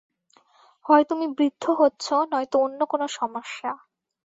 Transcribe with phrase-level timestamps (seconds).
[0.85, 3.71] হয় তুমি বৃদ্ধ হচ্ছো নয়তো অন্য কোন সমস্যা।